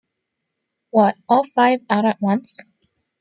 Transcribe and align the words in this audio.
What, 0.89 1.15
all 1.29 1.43
five 1.43 1.81
out 1.87 2.05
at 2.05 2.19
once? 2.19 2.59